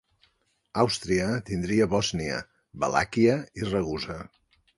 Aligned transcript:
Àustria 0.83 1.27
tindria 1.49 1.87
Bòsnia, 1.91 2.39
Valàquia 2.85 3.37
i 3.61 3.69
Ragusa. 3.71 4.19